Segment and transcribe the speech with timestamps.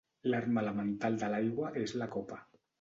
[0.33, 2.45] L'arma elemental de l'aigua és la copa.